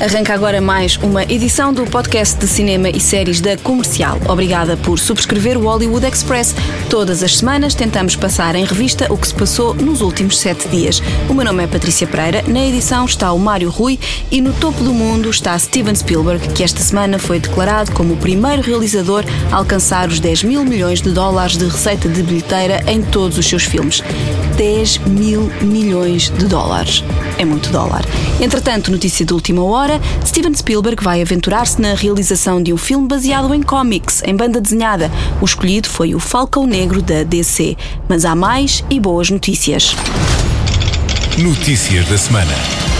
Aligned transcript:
Arranca 0.00 0.34
agora 0.34 0.60
mais 0.60 0.96
uma 0.96 1.22
edição 1.22 1.72
do 1.72 1.84
podcast 1.86 2.36
de 2.36 2.48
cinema 2.48 2.88
e 2.90 2.98
séries 2.98 3.40
da 3.40 3.56
Comercial. 3.56 4.18
Obrigada 4.28 4.76
por 4.76 4.98
subscrever 4.98 5.56
o 5.56 5.62
Hollywood 5.62 6.04
Express. 6.04 6.54
Todas 6.90 7.22
as 7.22 7.36
semanas 7.36 7.76
tentamos 7.76 8.16
passar 8.16 8.56
em 8.56 8.64
revista 8.64 9.10
o 9.12 9.16
que 9.16 9.28
se 9.28 9.34
passou 9.34 9.72
nos 9.72 10.00
últimos 10.00 10.38
sete 10.38 10.68
dias. 10.68 11.00
O 11.28 11.34
meu 11.34 11.44
nome 11.44 11.62
é 11.62 11.66
Patrícia 11.68 12.08
Pereira, 12.08 12.42
na 12.46 12.66
edição 12.66 13.04
está 13.04 13.32
o 13.32 13.38
Mário 13.38 13.70
Rui 13.70 13.98
e 14.32 14.40
no 14.40 14.52
topo 14.54 14.82
do 14.82 14.92
mundo 14.92 15.30
está 15.30 15.56
Steven 15.56 15.94
Spielberg, 15.94 16.48
que 16.48 16.64
esta 16.64 16.80
semana 16.80 17.18
foi 17.18 17.38
declarado 17.38 17.92
como 17.92 18.14
o 18.14 18.18
primeiro 18.18 18.62
realizador 18.62 19.24
a 19.50 19.56
alcançar 19.56 20.08
os 20.08 20.18
10 20.18 20.42
mil 20.42 20.64
milhões 20.64 21.00
de 21.00 21.12
dólares 21.12 21.56
de 21.56 21.66
receita 21.66 22.08
de 22.08 22.20
bilheteira 22.22 22.82
em 22.88 23.00
todos 23.00 23.38
os 23.38 23.46
seus 23.46 23.62
filmes. 23.62 24.02
10 24.56 24.98
mil 24.98 25.50
milhões 25.62 26.30
de 26.30 26.46
dólares. 26.46 27.04
É 27.36 27.44
muito 27.44 27.70
dólar. 27.70 28.04
Entretanto, 28.40 28.90
notícia 28.90 29.24
de 29.24 29.32
última 29.32 29.64
hora: 29.64 30.00
Steven 30.24 30.54
Spielberg 30.54 31.02
vai 31.02 31.20
aventurar-se 31.20 31.80
na 31.80 31.94
realização 31.94 32.62
de 32.62 32.72
um 32.72 32.76
filme 32.76 33.08
baseado 33.08 33.52
em 33.52 33.62
cómics, 33.62 34.22
em 34.24 34.36
banda 34.36 34.60
desenhada. 34.60 35.10
O 35.40 35.44
escolhido 35.44 35.88
foi 35.88 36.14
o 36.14 36.20
Falcão 36.20 36.66
Negro 36.66 37.02
da 37.02 37.22
DC. 37.22 37.76
Mas 38.08 38.24
há 38.24 38.34
mais 38.34 38.84
e 38.88 39.00
boas 39.00 39.30
notícias. 39.30 39.96
Notícias 41.38 42.06
da 42.08 42.16
semana. 42.16 42.93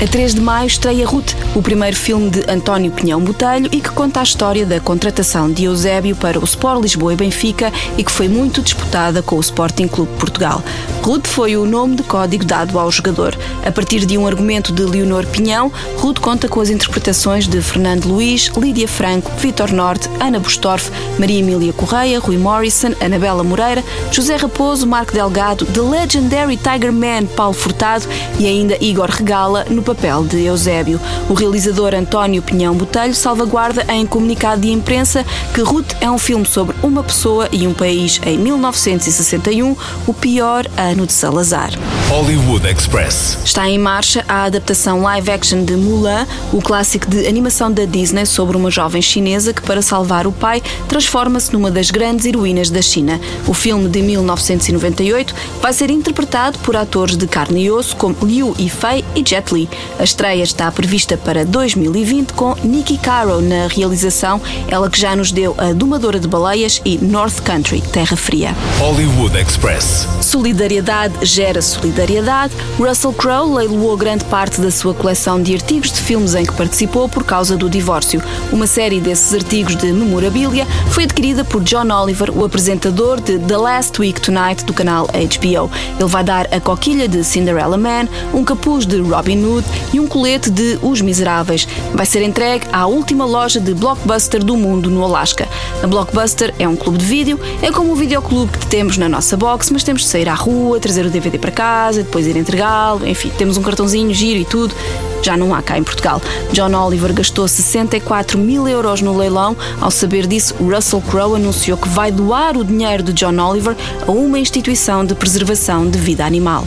A 0.00 0.06
3 0.06 0.36
de 0.36 0.40
maio 0.40 0.68
estreia 0.68 1.04
Ruth, 1.04 1.32
o 1.56 1.60
primeiro 1.60 1.96
filme 1.96 2.30
de 2.30 2.48
António 2.48 2.92
Pinhão 2.92 3.20
Botelho 3.20 3.68
e 3.72 3.80
que 3.80 3.90
conta 3.90 4.20
a 4.20 4.22
história 4.22 4.64
da 4.64 4.78
contratação 4.78 5.50
de 5.50 5.64
Eusébio 5.64 6.14
para 6.14 6.38
o 6.38 6.44
Sport 6.44 6.82
Lisboa 6.82 7.14
e 7.14 7.16
Benfica 7.16 7.72
e 7.96 8.04
que 8.04 8.12
foi 8.12 8.28
muito 8.28 8.62
disputada 8.62 9.22
com 9.22 9.34
o 9.34 9.40
Sporting 9.40 9.88
Clube 9.88 10.12
Portugal. 10.16 10.62
Ruth 11.02 11.26
foi 11.26 11.56
o 11.56 11.66
nome 11.66 11.96
de 11.96 12.04
código 12.04 12.44
dado 12.44 12.78
ao 12.78 12.92
jogador. 12.92 13.36
A 13.66 13.72
partir 13.72 14.06
de 14.06 14.16
um 14.16 14.24
argumento 14.24 14.72
de 14.72 14.84
Leonor 14.84 15.26
Pinhão, 15.26 15.72
Ruth 15.96 16.20
conta 16.20 16.48
com 16.48 16.60
as 16.60 16.70
interpretações 16.70 17.48
de 17.48 17.60
Fernando 17.60 18.06
Luiz, 18.06 18.52
Lídia 18.56 18.86
Franco, 18.86 19.32
Vitor 19.38 19.72
Norte, 19.72 20.08
Ana 20.20 20.38
Bustorff, 20.38 20.92
Maria 21.18 21.40
Emília 21.40 21.72
Correia, 21.72 22.20
Rui 22.20 22.36
Morrison, 22.36 22.92
Anabela 23.00 23.42
Moreira, 23.42 23.82
José 24.12 24.36
Raposo, 24.36 24.86
Marco 24.86 25.12
Delgado, 25.12 25.66
The 25.66 25.80
Legendary 25.80 26.56
Tiger 26.56 26.92
Man 26.92 27.26
Paulo 27.34 27.54
Furtado 27.54 28.06
e 28.38 28.46
ainda 28.46 28.76
Igor 28.80 29.10
Regala 29.10 29.64
no 29.68 29.87
papel 29.88 30.22
de 30.24 30.44
Eusébio. 30.44 31.00
O 31.30 31.34
realizador 31.34 31.94
António 31.94 32.42
Pinhão 32.42 32.74
Botelho 32.74 33.14
salvaguarda 33.14 33.86
em 33.88 34.06
comunicado 34.06 34.60
de 34.60 34.70
imprensa 34.70 35.24
que 35.54 35.62
Ruth 35.62 35.94
é 36.00 36.10
um 36.10 36.18
filme 36.18 36.44
sobre 36.44 36.76
uma 36.82 37.02
pessoa 37.02 37.48
e 37.50 37.66
um 37.66 37.72
país 37.72 38.20
em 38.26 38.36
1961, 38.36 39.74
o 40.06 40.12
pior 40.12 40.66
ano 40.76 41.06
de 41.06 41.12
Salazar. 41.14 41.70
Hollywood 42.08 42.66
Express. 42.66 43.38
Está 43.44 43.68
em 43.68 43.78
marcha 43.78 44.24
a 44.28 44.44
adaptação 44.44 45.00
live 45.02 45.30
action 45.30 45.64
de 45.64 45.74
Mulan, 45.74 46.26
o 46.52 46.60
clássico 46.60 47.08
de 47.08 47.26
animação 47.26 47.72
da 47.72 47.86
Disney 47.86 48.26
sobre 48.26 48.56
uma 48.56 48.70
jovem 48.70 49.00
chinesa 49.00 49.54
que, 49.54 49.62
para 49.62 49.80
salvar 49.80 50.26
o 50.26 50.32
pai, 50.32 50.62
transforma-se 50.86 51.52
numa 51.52 51.70
das 51.70 51.90
grandes 51.90 52.26
heroínas 52.26 52.68
da 52.68 52.82
China. 52.82 53.18
O 53.46 53.54
filme 53.54 53.88
de 53.88 54.02
1998 54.02 55.34
vai 55.62 55.72
ser 55.72 55.90
interpretado 55.90 56.58
por 56.58 56.76
atores 56.76 57.16
de 57.16 57.26
carne 57.26 57.64
e 57.64 57.70
osso 57.70 57.96
como 57.96 58.16
Liu 58.22 58.54
Yifei 58.58 59.04
e 59.14 59.22
Jet 59.26 59.54
Li. 59.54 59.68
A 59.98 60.04
estreia 60.04 60.42
está 60.42 60.70
prevista 60.70 61.16
para 61.16 61.44
2020 61.44 62.32
com 62.32 62.54
Nikki 62.62 62.98
Caro 62.98 63.40
na 63.40 63.66
realização, 63.66 64.40
ela 64.68 64.88
que 64.88 65.00
já 65.00 65.16
nos 65.16 65.32
deu 65.32 65.54
a 65.58 65.72
Domadora 65.72 66.20
de 66.20 66.28
Baleias 66.28 66.80
e 66.84 66.98
North 66.98 67.40
Country, 67.42 67.80
Terra 67.80 68.16
Fria. 68.16 68.54
Hollywood 68.78 69.36
Express. 69.36 70.06
Solidariedade 70.20 71.14
gera 71.22 71.60
solidariedade. 71.60 72.54
Russell 72.78 73.12
Crowe 73.12 73.56
leiloou 73.56 73.96
grande 73.96 74.24
parte 74.24 74.60
da 74.60 74.70
sua 74.70 74.94
coleção 74.94 75.42
de 75.42 75.54
artigos 75.54 75.92
de 75.92 76.00
filmes 76.00 76.34
em 76.34 76.44
que 76.44 76.52
participou 76.52 77.08
por 77.08 77.24
causa 77.24 77.56
do 77.56 77.68
divórcio. 77.68 78.22
Uma 78.52 78.66
série 78.66 79.00
desses 79.00 79.34
artigos 79.34 79.76
de 79.76 79.92
memorabilia 79.92 80.66
foi 80.90 81.04
adquirida 81.04 81.44
por 81.44 81.62
John 81.62 81.90
Oliver, 81.92 82.30
o 82.36 82.44
apresentador 82.44 83.20
de 83.20 83.38
The 83.38 83.56
Last 83.56 84.00
Week 84.00 84.20
Tonight 84.20 84.64
do 84.64 84.72
canal 84.72 85.06
HBO. 85.06 85.70
Ele 85.98 86.08
vai 86.08 86.24
dar 86.24 86.46
a 86.52 86.60
coquilha 86.60 87.08
de 87.08 87.22
Cinderella 87.24 87.76
Man, 87.76 88.08
um 88.32 88.44
capuz 88.44 88.86
de 88.86 89.00
Robin 89.00 89.44
Hood 89.44 89.67
e 89.92 90.00
um 90.00 90.06
colete 90.06 90.50
de 90.50 90.78
Os 90.82 91.00
Miseráveis. 91.00 91.66
Vai 91.94 92.06
ser 92.06 92.22
entregue 92.22 92.66
à 92.72 92.86
última 92.86 93.24
loja 93.24 93.60
de 93.60 93.74
blockbuster 93.74 94.44
do 94.44 94.56
mundo 94.56 94.90
no 94.90 95.04
Alasca. 95.04 95.48
A 95.82 95.86
Blockbuster 95.86 96.54
é 96.58 96.68
um 96.68 96.76
clube 96.76 96.98
de 96.98 97.04
vídeo, 97.04 97.40
é 97.62 97.70
como 97.70 97.92
o 97.92 97.96
videoclube 97.96 98.56
que 98.58 98.66
temos 98.66 98.96
na 98.96 99.08
nossa 99.08 99.36
box, 99.36 99.70
mas 99.72 99.82
temos 99.82 100.02
de 100.02 100.08
sair 100.08 100.28
à 100.28 100.34
rua, 100.34 100.80
trazer 100.80 101.06
o 101.06 101.10
DVD 101.10 101.38
para 101.38 101.50
casa, 101.50 102.02
depois 102.02 102.26
ir 102.26 102.36
entregá-lo, 102.36 103.06
enfim, 103.06 103.30
temos 103.36 103.56
um 103.56 103.62
cartãozinho, 103.62 104.12
giro 104.12 104.40
e 104.40 104.44
tudo. 104.44 104.74
Já 105.22 105.36
não 105.36 105.54
há 105.54 105.60
cá 105.60 105.76
em 105.76 105.82
Portugal. 105.82 106.22
John 106.52 106.74
Oliver 106.74 107.12
gastou 107.12 107.46
64 107.46 108.38
mil 108.38 108.68
euros 108.68 109.02
no 109.02 109.16
leilão. 109.16 109.56
Ao 109.80 109.90
saber 109.90 110.26
disso, 110.26 110.54
Russell 110.54 111.02
Crowe 111.02 111.36
anunciou 111.36 111.76
que 111.76 111.88
vai 111.88 112.10
doar 112.10 112.56
o 112.56 112.64
dinheiro 112.64 113.02
de 113.02 113.12
John 113.12 113.38
Oliver 113.38 113.76
a 114.06 114.10
uma 114.10 114.38
instituição 114.38 115.04
de 115.04 115.14
preservação 115.14 115.88
de 115.88 115.98
vida 115.98 116.24
animal. 116.24 116.66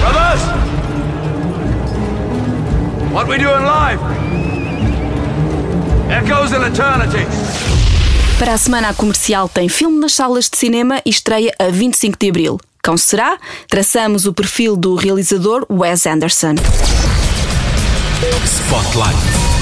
Brothers! 0.00 0.73
What 3.14 3.28
we 3.28 3.38
doing 3.38 3.62
live? 3.62 4.00
Echoes 6.10 6.50
in 6.50 6.64
eternity. 6.64 7.24
Para 8.40 8.54
a 8.54 8.58
semana 8.58 8.88
a 8.88 8.94
comercial 8.94 9.48
tem 9.48 9.68
filme 9.68 10.00
nas 10.00 10.14
salas 10.14 10.50
de 10.50 10.58
cinema 10.58 11.00
e 11.06 11.10
estreia 11.10 11.52
a 11.56 11.68
25 11.68 12.18
de 12.18 12.28
abril. 12.28 12.58
Cão 12.82 12.96
será? 12.96 13.38
Traçamos 13.68 14.26
o 14.26 14.34
perfil 14.34 14.74
do 14.76 14.96
realizador 14.96 15.64
Wes 15.70 16.06
Anderson. 16.06 16.56
Spotlight. 18.44 19.53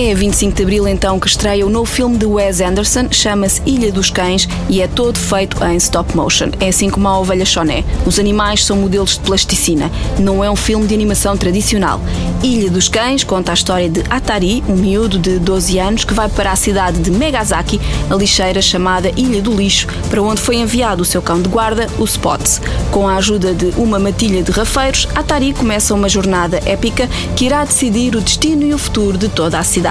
É 0.00 0.12
a 0.12 0.14
25 0.14 0.54
de 0.54 0.62
Abril 0.62 0.86
então 0.86 1.18
que 1.18 1.26
estreia 1.26 1.66
o 1.66 1.68
novo 1.68 1.84
filme 1.84 2.16
de 2.16 2.24
Wes 2.24 2.60
Anderson, 2.60 3.08
chama-se 3.10 3.60
Ilha 3.66 3.90
dos 3.90 4.10
Cães 4.10 4.48
e 4.68 4.80
é 4.80 4.86
todo 4.86 5.18
feito 5.18 5.62
em 5.64 5.76
stop 5.76 6.16
motion. 6.16 6.50
É 6.60 6.68
assim 6.68 6.88
como 6.88 7.08
a 7.08 7.18
ovelha 7.18 7.44
Choné. 7.44 7.82
Os 8.06 8.16
animais 8.16 8.64
são 8.64 8.76
modelos 8.76 9.14
de 9.14 9.20
plasticina. 9.20 9.90
Não 10.20 10.44
é 10.44 10.48
um 10.48 10.54
filme 10.54 10.86
de 10.86 10.94
animação 10.94 11.36
tradicional. 11.36 12.00
Ilha 12.44 12.70
dos 12.70 12.88
Cães 12.88 13.24
conta 13.24 13.50
a 13.50 13.54
história 13.54 13.88
de 13.88 14.04
Atari, 14.08 14.62
um 14.68 14.76
miúdo 14.76 15.18
de 15.18 15.40
12 15.40 15.80
anos 15.80 16.04
que 16.04 16.14
vai 16.14 16.28
para 16.28 16.52
a 16.52 16.56
cidade 16.56 17.00
de 17.00 17.10
Megazaki, 17.10 17.80
a 18.08 18.14
lixeira 18.14 18.62
chamada 18.62 19.10
Ilha 19.16 19.42
do 19.42 19.52
Lixo, 19.52 19.88
para 20.08 20.22
onde 20.22 20.40
foi 20.40 20.58
enviado 20.58 21.02
o 21.02 21.04
seu 21.04 21.20
cão 21.20 21.42
de 21.42 21.48
guarda, 21.48 21.88
o 21.98 22.04
Spots. 22.04 22.62
Com 22.92 23.08
a 23.08 23.16
ajuda 23.16 23.52
de 23.52 23.72
uma 23.76 23.98
matilha 23.98 24.44
de 24.44 24.52
rafeiros, 24.52 25.08
Atari 25.12 25.52
começa 25.52 25.92
uma 25.92 26.08
jornada 26.08 26.62
épica 26.64 27.08
que 27.34 27.46
irá 27.46 27.64
decidir 27.64 28.14
o 28.14 28.20
destino 28.20 28.62
e 28.64 28.72
o 28.72 28.78
futuro 28.78 29.18
de 29.18 29.28
toda 29.28 29.58
a 29.58 29.64
cidade 29.64 29.87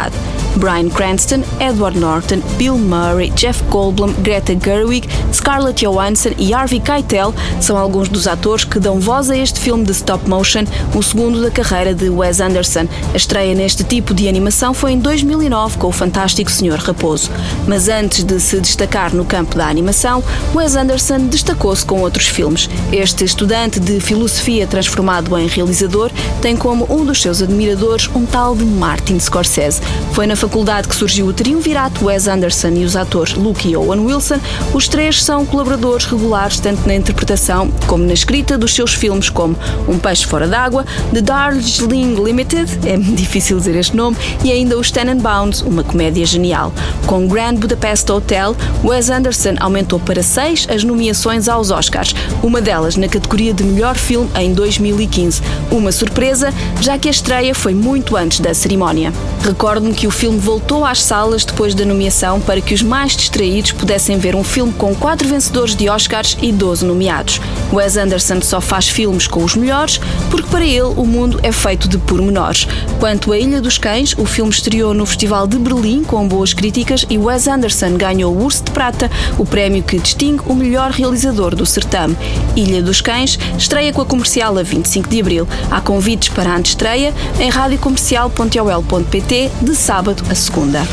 Bryan 0.58 0.90
Cranston, 0.90 1.44
Edward 1.60 1.98
Norton, 1.98 2.42
Bill 2.58 2.78
Murray, 2.78 3.30
Jeff 3.32 3.64
Goldblum, 3.66 4.14
Greta 4.24 4.56
Gerwig, 4.56 5.08
Scarlett 5.32 5.86
Johansson 5.86 6.32
e 6.38 6.54
Harvey 6.54 6.80
Keitel 6.80 7.34
são 7.62 7.78
alguns 7.78 8.10
dos 8.10 8.28
atores 8.28 8.66
que 8.66 8.80
dão 8.80 9.00
voz 9.00 9.30
a 9.30 9.38
este 9.38 9.60
filme 9.60 9.86
de 9.86 9.92
stop 9.92 10.28
motion, 10.28 10.64
o 10.96 11.04
segundo 11.04 11.42
da 11.42 11.52
carreira 11.52 11.94
de 11.94 12.10
Wes 12.10 12.40
Anderson. 12.40 12.88
A 13.14 13.18
estreia 13.18 13.54
neste 13.54 13.84
tipo 13.84 14.14
de 14.14 14.28
animação 14.28 14.74
foi 14.74 14.94
em 14.94 15.00
2009 15.00 15.78
com 15.78 15.88
o 15.88 15.92
fantástico 15.92 16.52
Sr. 16.52 16.80
Raposo. 16.80 17.30
Mas 17.68 17.88
antes 17.88 18.24
de 18.24 18.40
se 18.40 18.60
destacar 18.60 19.14
no 19.14 19.26
campo 19.26 19.56
da 19.56 19.68
animação, 19.68 20.24
Wes 20.56 20.76
Anderson 20.76 21.28
destacou-se 21.28 21.86
com 21.86 22.02
outros 22.02 22.28
filmes. 22.28 22.70
Este 22.92 23.24
estudante 23.24 23.80
de 23.80 24.00
filosofia 24.00 24.66
transformado 24.66 25.38
em 25.38 25.48
realizador 25.48 26.12
tem 26.42 26.56
como 26.56 26.88
um 26.90 27.06
dos 27.06 27.22
seus 27.22 27.42
admiradores 27.42 28.10
um 28.16 28.26
tal 28.26 28.56
de 28.56 28.66
Martin 28.66 29.20
Scorsese. 29.20 29.82
Foi 30.14 30.26
na 30.26 30.36
faculdade 30.36 30.88
que 30.88 30.96
surgiu 30.96 31.28
o 31.28 31.34
triunvirato 31.34 32.06
Wes 32.06 32.28
Anderson 32.28 32.70
e 32.70 32.84
os 32.84 32.96
atores 32.96 33.36
Luke 33.36 33.70
e 33.70 33.78
Owen 33.78 34.00
Wilson. 34.00 34.40
Os 34.74 34.88
três 34.88 35.24
são 35.24 35.46
colaboradores 35.46 36.06
regulares 36.06 36.60
tanto 36.60 36.88
na 36.88 36.96
interpretação 36.96 37.70
como 37.86 38.04
na 38.04 38.14
escrita 38.14 38.58
dos 38.58 38.74
seus 38.74 38.94
filmes, 38.94 39.30
como 39.30 39.56
Um 39.88 40.00
Peixe 40.00 40.26
Fora 40.26 40.48
d'Água, 40.48 40.86
The 41.14 41.22
Darjeeling 41.22 42.16
Limited, 42.16 42.80
é 42.88 42.98
difícil 42.98 43.58
dizer 43.58 43.76
este 43.76 43.96
nome, 43.96 44.18
e 44.44 44.52
ainda 44.52 44.78
os 44.78 44.90
Tenenbaums, 44.90 45.62
uma 45.62 45.84
comédia 45.84 46.26
genial. 46.26 46.74
Com 47.06 47.28
Grand 47.28 47.56
Budapest 47.56 48.10
Hotel, 48.10 48.56
Wes 48.84 49.12
Anderson 49.12 49.54
aumentou 49.60 50.00
para 50.00 50.24
seis 50.24 50.68
as 50.70 50.84
nomeações 50.84 51.48
aos 51.48 51.70
Oscars, 51.70 52.16
uma 52.42 52.60
delas 52.60 52.96
na 52.96 53.08
categoria 53.08 53.54
de 53.54 53.64
melhor 53.64 53.96
filme 53.96 54.30
em 54.36 54.54
2015. 54.54 55.42
Uma 55.70 55.92
surpresa, 55.92 56.52
já 56.82 56.98
que 56.98 57.08
a 57.08 57.12
estreia 57.12 57.54
foi 57.54 57.76
muito 57.76 58.18
antes 58.18 58.40
da 58.40 58.54
cerimónia. 58.54 59.14
Recordo 59.44 59.67
Recordo-me 59.68 59.94
que 59.94 60.08
o 60.08 60.12
filme 60.12 60.40
voltou 60.40 60.86
às 60.86 61.04
salas 61.04 61.44
depois 61.44 61.76
da 61.76 61.84
nomeação 61.84 62.40
para 62.40 62.62
que 62.62 62.74
os 62.74 62.82
mais 62.82 63.18
distraídos 63.18 63.74
pudessem 63.74 64.18
ver 64.18 64.34
um 64.34 64.42
filme 64.42 64.72
com 64.72 64.96
quatro 64.96 65.28
vencedores 65.28 65.76
de 65.76 65.90
Oscars 65.90 66.38
e 66.42 66.54
12 66.54 66.86
nomeados. 66.86 67.42
Wes 67.74 67.98
Anderson 67.98 68.40
só 68.42 68.62
faz 68.62 68.88
filmes 68.88 69.28
com 69.28 69.44
os 69.44 69.58
melhores 69.58 70.00
porque 70.32 70.50
para 70.50 70.64
ele 70.64 70.94
o 70.96 71.06
mundo 71.06 71.38
é 71.44 71.52
feito 71.52 71.90
de 71.90 71.98
pormenores. 71.98 72.66
Quanto 72.98 73.34
a 73.34 73.38
Ilha 73.38 73.60
dos 73.60 73.78
Cães, 73.78 74.16
o 74.18 74.26
filme 74.26 74.52
estreou 74.52 74.94
no 74.94 75.06
Festival 75.06 75.46
de 75.46 75.58
Berlim 75.58 76.02
com 76.02 76.26
boas 76.26 76.54
críticas 76.54 77.06
e 77.10 77.18
Wes 77.18 77.46
Anderson 77.46 77.98
ganhou 77.98 78.34
o 78.34 78.46
Urso 78.46 78.64
de 78.64 78.72
Prata, 78.72 79.12
o 79.38 79.46
prémio 79.46 79.84
que 79.84 80.00
distingue 80.00 80.44
o 80.46 80.56
melhor 80.56 80.92
realizador 80.92 81.54
do 81.54 81.66
certame. 81.66 82.16
Ilha 82.56 82.82
dos 82.82 83.02
Cães 83.02 83.38
estreia 83.58 83.92
com 83.92 84.02
a 84.02 84.06
comercial 84.06 84.58
a 84.58 84.64
25 84.64 85.10
de 85.10 85.20
abril. 85.20 85.46
Há 85.70 85.82
convites 85.82 86.30
para 86.30 86.52
a 86.52 86.56
antestreia 86.56 87.14
em 87.38 87.50
radiocomercial.ol.pt 87.50 89.57
de 89.62 89.76
sábado 89.76 90.24
a 90.30 90.36
segunda. 90.36 90.84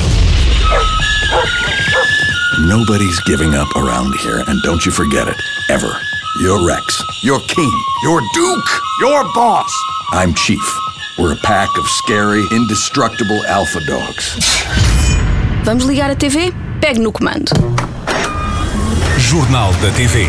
Nobody's 2.66 3.20
giving 3.26 3.55
up 3.55 3.69
around 3.76 4.14
here, 4.20 4.43
and 4.46 4.62
don't 4.62 4.84
you 4.87 4.93
forget 4.93 5.28
it, 5.28 5.37
ever. 5.70 5.90
You're 6.40 6.66
Rex. 6.66 7.02
You're 7.22 7.40
king. 7.49 7.72
You're 8.02 8.22
duke. 8.32 8.70
You're 9.00 9.25
boss. 9.34 9.70
I'm 10.12 10.34
Chief. 10.34 10.62
We're 11.19 11.32
a 11.32 11.37
pack 11.37 11.69
of 11.78 11.87
scary, 11.87 12.44
indestructible 12.50 13.44
alpha 13.46 13.81
dogs. 13.87 14.37
Vamos 15.64 15.84
ligar 15.84 16.11
a 16.11 16.16
TV? 16.16 16.52
Pegue 16.81 16.99
no 16.99 17.12
comando. 17.12 17.52
Jornal 19.19 19.72
da 19.81 19.90
TV. 19.93 20.26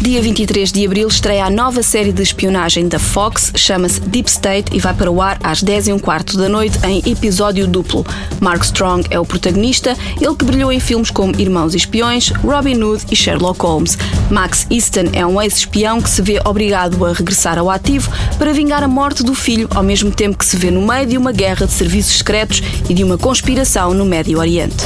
Dia 0.00 0.20
23 0.20 0.70
de 0.70 0.84
abril 0.84 1.08
estreia 1.08 1.46
a 1.46 1.50
nova 1.50 1.82
série 1.82 2.12
de 2.12 2.22
espionagem 2.22 2.88
da 2.88 2.98
Fox, 2.98 3.52
chama-se 3.56 4.00
Deep 4.00 4.28
State 4.28 4.76
e 4.76 4.78
vai 4.78 4.92
para 4.92 5.10
o 5.10 5.22
ar 5.22 5.38
às 5.42 5.62
10 5.62 5.88
e 5.88 5.92
um 5.92 5.98
quarto 5.98 6.36
da 6.36 6.48
noite 6.48 6.78
em 6.84 6.98
episódio 7.10 7.66
duplo. 7.66 8.04
Mark 8.40 8.62
Strong 8.64 9.06
é 9.10 9.18
o 9.18 9.24
protagonista, 9.24 9.96
ele 10.20 10.34
que 10.34 10.44
brilhou 10.44 10.70
em 10.70 10.78
filmes 10.78 11.10
como 11.10 11.34
Irmãos 11.40 11.72
e 11.72 11.78
Espiões, 11.78 12.28
Robin 12.42 12.82
Hood 12.82 13.06
e 13.10 13.16
Sherlock 13.16 13.64
Holmes. 13.64 13.96
Max 14.30 14.66
Easton 14.70 15.10
é 15.12 15.24
um 15.24 15.40
ex-espião 15.40 16.02
que 16.02 16.10
se 16.10 16.20
vê 16.20 16.38
obrigado 16.44 17.04
a 17.06 17.12
regressar 17.12 17.58
ao 17.58 17.70
ativo 17.70 18.10
para 18.36 18.52
vingar 18.52 18.82
a 18.82 18.88
morte 18.88 19.22
do 19.22 19.34
filho, 19.34 19.68
ao 19.74 19.82
mesmo 19.82 20.10
tempo 20.10 20.36
que 20.36 20.44
se 20.44 20.56
vê 20.56 20.70
no 20.70 20.86
meio 20.86 21.06
de 21.06 21.16
uma 21.16 21.32
guerra 21.32 21.66
de 21.66 21.72
serviços 21.72 22.18
secretos 22.18 22.62
e 22.88 22.94
de 22.94 23.02
uma 23.02 23.16
conspiração 23.16 23.94
no 23.94 24.04
Médio 24.04 24.38
Oriente. 24.38 24.84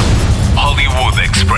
Hollywood 0.55 1.21
Express. 1.21 1.58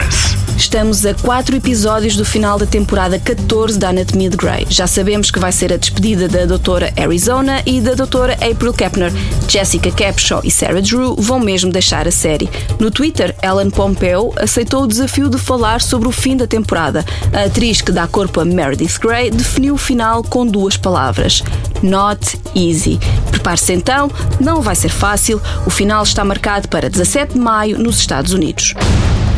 Estamos 0.70 1.04
a 1.04 1.12
quatro 1.14 1.56
episódios 1.56 2.14
do 2.14 2.24
final 2.24 2.56
da 2.56 2.64
temporada 2.64 3.18
14 3.18 3.76
da 3.76 3.88
Anatomia 3.88 4.30
de 4.30 4.36
Grey. 4.36 4.68
Já 4.70 4.86
sabemos 4.86 5.28
que 5.28 5.40
vai 5.40 5.50
ser 5.50 5.72
a 5.72 5.76
despedida 5.76 6.28
da 6.28 6.46
doutora 6.46 6.94
Arizona 6.96 7.60
e 7.66 7.80
da 7.80 7.94
doutora 7.94 8.34
April 8.34 8.72
Kepner. 8.72 9.12
Jessica 9.48 9.90
Capshaw 9.90 10.42
e 10.44 10.50
Sarah 10.50 10.80
Drew 10.80 11.16
vão 11.16 11.40
mesmo 11.40 11.72
deixar 11.72 12.06
a 12.06 12.12
série. 12.12 12.48
No 12.78 12.88
Twitter, 12.88 13.34
Ellen 13.42 13.68
Pompeo 13.68 14.32
aceitou 14.36 14.84
o 14.84 14.86
desafio 14.86 15.28
de 15.28 15.38
falar 15.38 15.80
sobre 15.80 16.06
o 16.06 16.12
fim 16.12 16.36
da 16.36 16.46
temporada. 16.46 17.04
A 17.32 17.46
atriz 17.46 17.80
que 17.80 17.90
dá 17.90 18.06
corpo 18.06 18.38
a 18.38 18.44
Meredith 18.44 19.00
Grey 19.00 19.28
definiu 19.28 19.74
o 19.74 19.76
final 19.76 20.22
com 20.22 20.46
duas 20.46 20.76
palavras: 20.76 21.42
Not 21.82 22.38
easy. 22.54 23.00
Prepare-se 23.32 23.72
então, 23.72 24.08
não 24.38 24.62
vai 24.62 24.76
ser 24.76 24.90
fácil. 24.90 25.42
O 25.66 25.70
final 25.70 26.04
está 26.04 26.24
marcado 26.24 26.68
para 26.68 26.88
17 26.88 27.34
de 27.34 27.40
maio 27.40 27.76
nos 27.76 27.98
Estados 27.98 28.32
Unidos. 28.32 28.76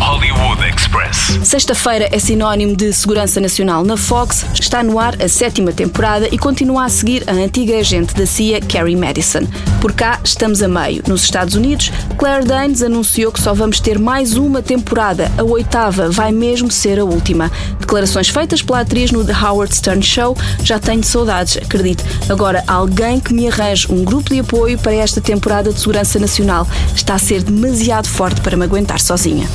Hollywood 0.05 0.67
Express. 0.67 1.32
Sexta-feira 1.45 2.09
é 2.13 2.19
sinónimo 2.21 2.77
de 2.77 2.93
segurança 2.93 3.41
nacional 3.41 3.85
na 3.85 3.97
Fox, 3.97 4.47
está 4.55 4.83
no 4.83 4.99
ar 4.99 5.21
a 5.21 5.29
sétima 5.29 5.73
temporada 5.73 6.29
e 6.31 6.39
continua 6.39 6.85
a 6.85 6.89
seguir 6.89 7.25
a 7.27 7.33
antiga 7.33 7.77
agente 7.77 8.15
da 8.15 8.25
CIA, 8.25 8.61
Carrie 8.61 8.97
Madison. 8.97 9.43
Por 9.81 9.93
cá, 9.93 10.21
estamos 10.25 10.63
a 10.63 10.69
meio. 10.69 11.03
Nos 11.07 11.25
Estados 11.25 11.55
Unidos, 11.55 11.91
Claire 12.17 12.47
Danes 12.47 12.81
anunciou 12.81 13.33
que 13.33 13.43
só 13.43 13.53
vamos 13.53 13.81
ter 13.81 13.99
mais 13.99 14.37
uma 14.37 14.63
temporada. 14.63 15.31
A 15.37 15.43
oitava 15.43 16.09
vai 16.09 16.31
mesmo 16.31 16.71
ser 16.71 17.01
a 17.01 17.05
última. 17.05 17.51
Declarações 17.81 18.29
feitas 18.29 18.63
pela 18.63 18.81
atriz 18.81 19.11
no 19.11 19.25
The 19.25 19.35
Howard 19.35 19.75
Stern 19.75 20.03
Show. 20.03 20.37
Já 20.63 20.79
tenho 20.79 21.03
saudades, 21.03 21.57
acredite. 21.57 22.05
Agora, 22.29 22.63
alguém 22.69 23.19
que 23.19 23.35
me 23.35 23.49
arranje 23.49 23.93
um 23.93 24.05
grupo 24.05 24.31
de 24.31 24.39
apoio 24.39 24.79
para 24.79 24.95
esta 24.95 25.21
temporada 25.21 25.73
de 25.73 25.81
segurança 25.81 26.19
nacional. 26.21 26.67
Está 26.95 27.15
a 27.15 27.19
ser 27.19 27.43
demasiado 27.43 28.09
forte 28.09 28.41
para 28.41 28.57
me 28.57 28.65
aguentar 28.65 29.01
sozinha. 29.01 29.49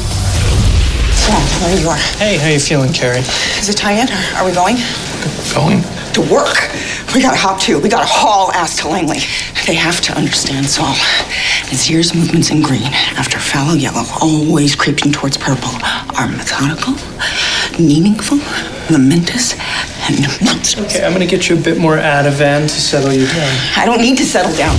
Well, 1.27 1.43
there 1.61 1.79
you 1.79 1.89
are. 1.89 1.97
Hey, 2.17 2.37
how 2.37 2.49
you 2.49 2.59
feeling, 2.59 2.93
Carrie? 2.93 3.19
Is 3.59 3.69
it 3.69 3.77
tie-in? 3.77 4.07
Are 4.37 4.45
we 4.45 4.53
going? 4.53 4.77
Going? 5.53 5.81
To 6.13 6.21
work. 6.31 6.57
We 7.13 7.21
gotta 7.21 7.37
hop 7.37 7.59
to. 7.61 7.79
We 7.79 7.89
gotta 7.89 8.07
haul 8.07 8.51
ass 8.53 8.77
to 8.77 8.87
Langley. 8.87 9.19
They 9.65 9.75
have 9.75 10.01
to 10.01 10.13
understand 10.13 10.65
Saul. 10.65 10.95
Nazir's 11.69 12.15
movements 12.15 12.49
in 12.49 12.61
green 12.61 12.93
after 13.17 13.39
fallow 13.39 13.73
yellow, 13.73 14.03
always 14.21 14.75
creeping 14.75 15.11
towards 15.11 15.37
purple, 15.37 15.69
are 16.17 16.27
methodical, 16.27 16.95
meaningful, 17.77 18.39
momentous, 18.89 19.53
and 20.09 20.21
monstrous. 20.41 20.95
Okay, 20.95 21.05
I'm 21.05 21.11
gonna 21.11 21.25
get 21.25 21.49
you 21.49 21.57
a 21.57 21.61
bit 21.61 21.77
more 21.77 21.97
Ativan 21.97 22.61
to 22.63 22.69
settle 22.81 23.11
you 23.11 23.27
down. 23.27 23.57
I 23.75 23.85
don't 23.85 24.01
need 24.01 24.17
to 24.17 24.25
settle 24.25 24.55
down. 24.55 24.75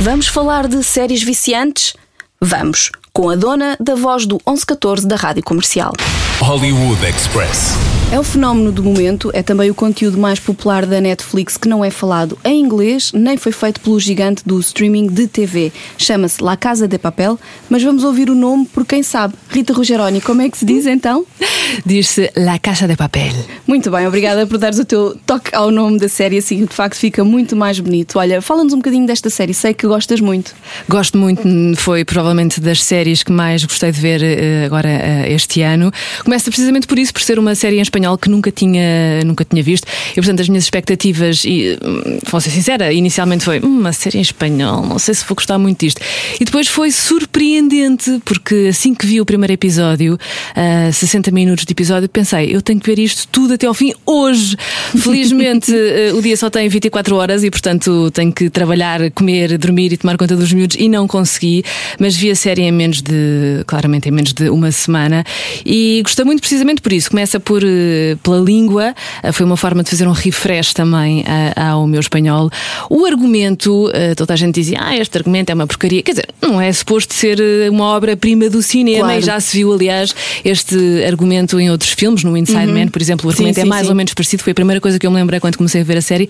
Vamos 0.00 0.28
falar 0.28 0.68
de 0.68 0.82
séries 0.82 1.24
viciantes? 1.24 1.94
Vamos, 2.40 2.90
com 3.12 3.28
a 3.28 3.36
dona 3.36 3.76
da 3.80 3.94
voz 3.94 4.26
do 4.26 4.36
1114 4.46 5.06
da 5.06 5.16
Rádio 5.16 5.42
Comercial. 5.42 5.92
Hollywood 6.40 7.04
Express. 7.04 7.99
É 8.12 8.18
o 8.18 8.24
fenómeno 8.24 8.72
do 8.72 8.82
momento, 8.82 9.30
é 9.32 9.40
também 9.40 9.70
o 9.70 9.74
conteúdo 9.74 10.18
mais 10.18 10.40
popular 10.40 10.84
da 10.84 11.00
Netflix 11.00 11.56
que 11.56 11.68
não 11.68 11.84
é 11.84 11.90
falado 11.90 12.36
em 12.44 12.60
inglês, 12.60 13.12
nem 13.14 13.36
foi 13.36 13.52
feito 13.52 13.80
pelo 13.80 14.00
gigante 14.00 14.42
do 14.44 14.58
streaming 14.58 15.06
de 15.06 15.28
TV. 15.28 15.72
Chama-se 15.96 16.42
La 16.42 16.56
Casa 16.56 16.88
de 16.88 16.98
Papel, 16.98 17.38
mas 17.68 17.84
vamos 17.84 18.02
ouvir 18.02 18.28
o 18.28 18.34
nome 18.34 18.66
por 18.66 18.84
quem 18.84 19.00
sabe. 19.04 19.34
Rita 19.48 19.72
Rogeroni, 19.72 20.20
como 20.20 20.42
é 20.42 20.50
que 20.50 20.58
se 20.58 20.64
diz 20.64 20.86
então? 20.86 21.24
Diz-se 21.86 22.32
La 22.36 22.58
Casa 22.58 22.88
de 22.88 22.96
Papel. 22.96 23.32
Muito 23.64 23.92
bem, 23.92 24.08
obrigada 24.08 24.44
por 24.44 24.58
dares 24.58 24.80
o 24.80 24.84
teu 24.84 25.16
toque 25.24 25.54
ao 25.54 25.70
nome 25.70 25.96
da 26.00 26.08
série, 26.08 26.38
assim 26.38 26.64
de 26.64 26.74
facto 26.74 26.96
fica 26.96 27.22
muito 27.22 27.54
mais 27.54 27.78
bonito. 27.78 28.18
Olha, 28.18 28.42
fala-nos 28.42 28.72
um 28.72 28.78
bocadinho 28.78 29.06
desta 29.06 29.30
série, 29.30 29.54
sei 29.54 29.72
que 29.72 29.86
gostas 29.86 30.20
muito. 30.20 30.52
Gosto 30.88 31.16
muito, 31.16 31.42
foi 31.76 32.04
provavelmente 32.04 32.60
das 32.60 32.82
séries 32.82 33.22
que 33.22 33.30
mais 33.30 33.64
gostei 33.64 33.92
de 33.92 34.00
ver 34.00 34.20
eh, 34.20 34.64
agora 34.64 34.88
eh, 34.88 35.32
este 35.32 35.62
ano. 35.62 35.92
Começa 36.24 36.50
precisamente 36.50 36.88
por 36.88 36.98
isso, 36.98 37.12
por 37.12 37.22
ser 37.22 37.38
uma 37.38 37.54
série 37.54 37.78
em 37.78 37.80
espanhol 37.80 37.99
que 38.18 38.28
nunca 38.28 38.50
tinha, 38.50 39.22
nunca 39.24 39.44
tinha 39.44 39.62
visto. 39.62 39.86
E 40.12 40.14
portanto 40.16 40.40
as 40.40 40.48
minhas 40.48 40.64
expectativas, 40.64 41.44
e 41.44 41.78
vou 42.30 42.40
ser 42.40 42.50
sincera, 42.50 42.92
inicialmente 42.92 43.44
foi 43.44 43.60
"Hum, 43.60 43.80
uma 43.80 43.92
série 43.92 44.18
em 44.18 44.22
espanhol, 44.22 44.84
não 44.86 44.98
sei 44.98 45.14
se 45.14 45.24
vou 45.26 45.34
gostar 45.34 45.58
muito 45.58 45.80
disto. 45.80 46.00
E 46.40 46.44
depois 46.44 46.68
foi 46.68 46.90
surpreendente, 46.90 48.20
porque 48.24 48.68
assim 48.70 48.94
que 48.94 49.06
vi 49.06 49.20
o 49.20 49.24
primeiro 49.24 49.52
episódio, 49.52 50.18
ah, 50.54 50.90
60 50.92 51.30
minutos 51.30 51.64
de 51.64 51.72
episódio, 51.72 52.08
pensei, 52.08 52.54
eu 52.54 52.60
tenho 52.62 52.80
que 52.80 52.86
ver 52.86 52.98
isto 52.98 53.26
tudo 53.28 53.54
até 53.54 53.66
ao 53.66 53.74
fim 53.74 53.92
hoje. 54.06 54.56
Felizmente 55.02 55.72
eh, 55.74 56.12
o 56.14 56.20
dia 56.20 56.36
só 56.36 56.50
tem 56.50 56.68
24 56.68 57.16
horas 57.16 57.44
e 57.44 57.50
portanto 57.50 58.10
tenho 58.12 58.32
que 58.32 58.50
trabalhar, 58.50 59.10
comer, 59.12 59.56
dormir 59.58 59.92
e 59.92 59.96
tomar 59.96 60.16
conta 60.16 60.36
dos 60.36 60.52
miúdos 60.52 60.76
e 60.78 60.88
não 60.88 61.06
consegui, 61.06 61.62
mas 61.98 62.16
vi 62.16 62.30
a 62.30 62.36
série 62.36 62.62
em 62.62 62.72
menos 62.72 63.02
de, 63.02 63.62
claramente 63.66 64.08
em 64.08 64.12
menos 64.12 64.32
de 64.32 64.48
uma 64.50 64.70
semana 64.72 65.24
e 65.64 66.00
gostei 66.02 66.24
muito 66.24 66.40
precisamente 66.40 66.80
por 66.82 66.92
isso. 66.92 67.10
Começa 67.10 67.38
por, 67.40 67.62
pela 68.22 68.38
língua, 68.38 68.94
eh, 69.22 69.32
foi 69.32 69.44
uma 69.46 69.56
forma 69.56 69.82
de 69.82 69.90
fazer 69.90 70.06
um 70.06 70.12
refresh 70.12 70.72
também 70.72 71.24
ah, 71.26 71.70
ao 71.70 71.86
meu 71.86 72.00
espanhol. 72.00 72.50
O 72.88 73.04
argumento, 73.06 73.90
eh, 73.92 74.14
toda 74.14 74.34
a 74.34 74.36
gente 74.36 74.54
dizia, 74.54 74.78
ah, 74.80 74.96
este 74.96 75.16
argumento 75.18 75.50
é 75.50 75.54
uma 75.54 75.66
porcaria. 75.66 76.02
Quer 76.02 76.12
dizer, 76.12 76.28
não 76.40 76.60
é 76.60 76.72
suposto 76.72 77.14
ser 77.14 77.40
uma 77.70 77.84
obra-prima 77.84 78.48
do 78.48 78.62
cinema 78.62 79.04
Claro. 79.04 79.20
e 79.20 79.22
já 79.22 79.40
se 79.40 79.56
viu, 79.56 79.72
aliás, 79.72 80.14
este 80.44 81.04
argumento 81.06 81.58
em 81.60 81.70
outros 81.70 81.92
filmes, 81.92 82.24
no 82.24 82.36
Inside 82.36 82.66
Man, 82.66 82.88
por 82.88 83.00
exemplo, 83.00 83.28
o 83.28 83.32
Sim, 83.32 83.36
argumento 83.38 83.58
é 83.58 83.62
sim, 83.62 83.68
mais 83.68 83.82
sim. 83.82 83.88
ou 83.88 83.94
menos 83.94 84.14
parecido, 84.14 84.42
foi 84.42 84.52
a 84.52 84.54
primeira 84.54 84.80
coisa 84.80 84.98
que 84.98 85.06
eu 85.06 85.10
me 85.10 85.16
lembrei 85.16 85.40
quando 85.40 85.56
comecei 85.56 85.80
a 85.80 85.84
ver 85.84 85.96
a 85.96 86.02
série. 86.02 86.28